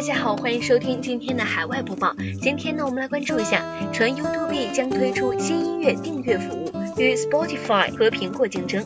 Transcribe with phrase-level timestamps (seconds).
[0.00, 2.16] 大家好，欢迎收听今天的海外播报。
[2.40, 8.82] 今天呢，我们来关注一下，传 YouTube 将推出新音乐订阅服务，与 Spotify 和苹果竞争。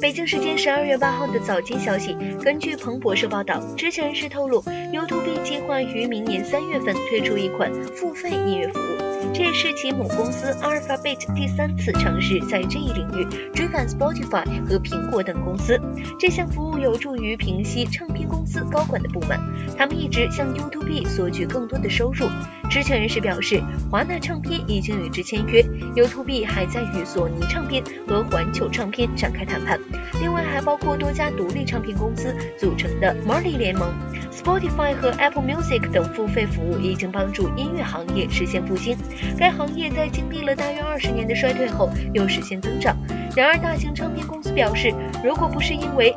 [0.00, 9.09] 北京时间十二月八号的早间消息，根据彭博社报道，知情人士透露，YouTube 计划于明年三月份推出一款付费音乐服务。
[9.32, 15.80] 这也是其母公司 Alphabet 第三次尝试在这一领域追赶 Spotify 和苹果等公司。
[16.18, 19.38] 这项服务有助于平息唱片公司高管的不满，
[19.76, 22.26] 他们一直向 YouTube 索取更多的收入。
[22.68, 25.60] 知情人士表示，华纳唱片已经与之签约
[25.94, 29.78] ，YouTube 还在与索尼唱片和环球唱片展开谈判。
[30.20, 33.92] 另外，还包括多家独立唱片公司组成的 Marley 联盟。
[34.30, 38.96] Spotify 和 Apple Music 等付费服务已经帮助音乐行业实现复兴。
[39.38, 42.96] 该行业在经历了大约二十年的衰退后，又实现增长。
[43.36, 44.92] 然而，大型唱片公司表示，
[45.24, 46.14] 如果不是因为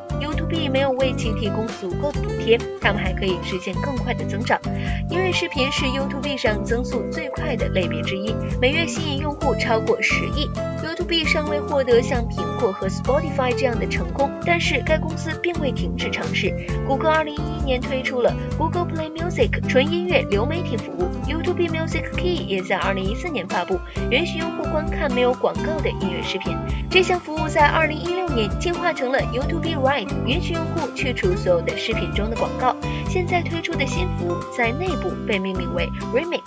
[0.54, 4.60] B 没有为其提供足够的补贴，他们还可以实现更快的增长。
[5.10, 10.48] 音乐视频是 YouTube 上增速最快的类别之一，每月吸引用户超过十亿。
[10.84, 16.54] YouTube 尚未获得像苹果和 Spotify 这样的成功，但是该公司并未停止尝试。
[16.88, 23.80] 谷歌2011年推出了 Google Play Music 纯音乐流媒体服务，YouTube Music Key 也在2014年发布，
[24.12, 26.56] 允许用户观看没有广告的音乐视频。
[26.92, 32.76] 这项服务在2016年进化成了 YouTube Red，允去用户去除所有的视频中的广告。
[33.10, 36.42] 现在推出的新服务在内部被命名为 Remix，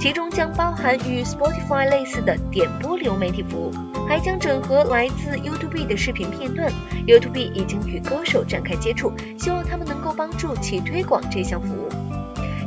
[0.00, 3.72] 其中将包含与 Spotify 类似的点播流媒体服务，
[4.08, 6.72] 还将整合来自 YouTube 的视频片段。
[7.06, 11.88] YouTube 已经与歌手展开接触，希望他们能够帮助其推广这项服务。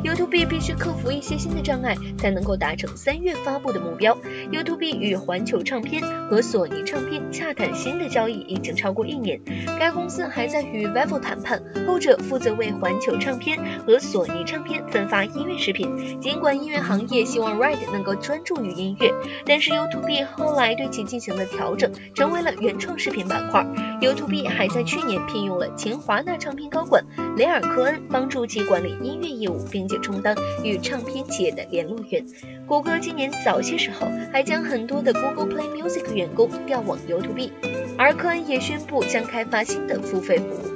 [0.04, 4.18] YouTube 必须克服一些新的障碍，才能够达成三月发布的目标。
[4.52, 9.40] YouTube 与环球唱片和索尼唱片洽谈新的交易已经超过一年，
[9.78, 16.20] 该公司还在与 Vevo 谈判，后者负责为环球唱片和索尼唱片分发音乐视频。
[16.20, 19.14] 尽管音乐行业希望 Red 能够专注于音乐，
[19.46, 23.64] 但是 YouTube 后来对其进行了调整，成为了原创视频板块。
[24.02, 27.06] YouTube 还在去年聘用了前华纳唱片高管
[27.38, 29.91] 雷尔科恩，帮助其管理音乐业务，并。
[30.00, 32.26] 充当与唱片企业的联络员。
[32.68, 37.52] 谷歌今年早些时候还将很多的 Google Play Music 员工调往 YouTube，
[37.98, 40.72] 而科恩也宣布将开发新的付费服务。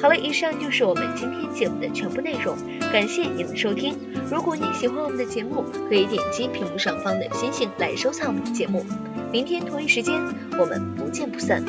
[0.00, 2.56] 好了，以上就是我们今天节目的全部内容，
[2.90, 3.94] 感谢您的收听。
[4.30, 8.82] 如果你喜欢我们的节目，可以点击屏幕上方的星星来收藏我们的节目。
[9.30, 10.18] 明天同一时间，
[10.58, 11.62] 我们不见不散。